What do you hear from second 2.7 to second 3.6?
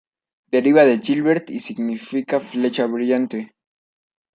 brillante".